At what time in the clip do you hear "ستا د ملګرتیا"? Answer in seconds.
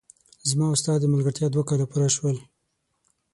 0.81-1.47